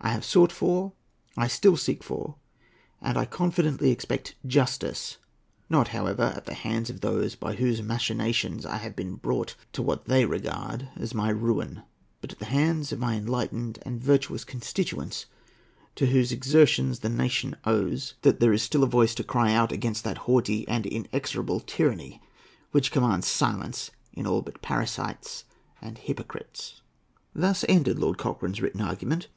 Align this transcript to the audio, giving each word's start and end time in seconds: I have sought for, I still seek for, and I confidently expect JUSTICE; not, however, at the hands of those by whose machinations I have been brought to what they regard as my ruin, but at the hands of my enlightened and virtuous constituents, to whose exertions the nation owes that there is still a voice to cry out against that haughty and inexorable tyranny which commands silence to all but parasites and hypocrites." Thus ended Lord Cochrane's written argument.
I 0.00 0.08
have 0.08 0.24
sought 0.24 0.52
for, 0.52 0.94
I 1.36 1.48
still 1.48 1.76
seek 1.76 2.02
for, 2.02 2.36
and 3.02 3.18
I 3.18 3.26
confidently 3.26 3.90
expect 3.90 4.34
JUSTICE; 4.46 5.18
not, 5.68 5.88
however, 5.88 6.22
at 6.34 6.46
the 6.46 6.54
hands 6.54 6.88
of 6.88 7.02
those 7.02 7.34
by 7.34 7.56
whose 7.56 7.82
machinations 7.82 8.64
I 8.64 8.78
have 8.78 8.96
been 8.96 9.16
brought 9.16 9.54
to 9.74 9.82
what 9.82 10.06
they 10.06 10.24
regard 10.24 10.88
as 10.96 11.12
my 11.12 11.28
ruin, 11.28 11.82
but 12.22 12.32
at 12.32 12.38
the 12.38 12.46
hands 12.46 12.90
of 12.90 12.98
my 12.98 13.16
enlightened 13.16 13.78
and 13.82 14.02
virtuous 14.02 14.44
constituents, 14.44 15.26
to 15.96 16.06
whose 16.06 16.32
exertions 16.32 17.00
the 17.00 17.10
nation 17.10 17.54
owes 17.66 18.14
that 18.22 18.40
there 18.40 18.54
is 18.54 18.62
still 18.62 18.82
a 18.82 18.86
voice 18.86 19.14
to 19.16 19.24
cry 19.24 19.52
out 19.52 19.72
against 19.72 20.04
that 20.04 20.16
haughty 20.24 20.66
and 20.66 20.86
inexorable 20.86 21.60
tyranny 21.60 22.22
which 22.70 22.90
commands 22.90 23.26
silence 23.26 23.90
to 24.16 24.24
all 24.24 24.40
but 24.40 24.62
parasites 24.62 25.44
and 25.82 25.98
hypocrites." 25.98 26.80
Thus 27.34 27.62
ended 27.68 27.98
Lord 27.98 28.16
Cochrane's 28.16 28.62
written 28.62 28.80
argument. 28.80 29.28